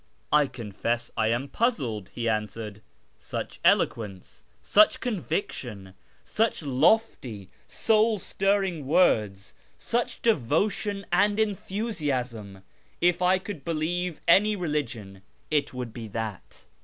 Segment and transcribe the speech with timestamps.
[0.41, 2.81] ...""I confess I am puzzled," he answered."
[3.19, 5.93] Such eloquence, such conviction,
[6.23, 12.63] such lofty, soul stirring words, such devotion and enthusiasm!
[12.99, 16.61] If I could believe any religion it would be that."